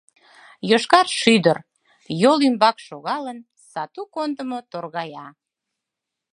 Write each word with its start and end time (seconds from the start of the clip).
«Йошкар 0.69 1.07
шӱдыр» 1.19 1.57
йол 2.21 2.39
ӱмбак 2.47 2.77
шогалын, 2.87 3.39
сату 3.69 4.01
кондымо, 4.13 4.59
торгая. 4.71 5.27